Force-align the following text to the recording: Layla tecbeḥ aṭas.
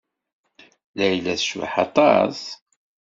Layla 0.97 1.33
tecbeḥ 1.39 1.73
aṭas. 1.85 2.39